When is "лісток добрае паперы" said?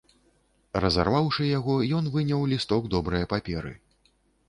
2.55-3.79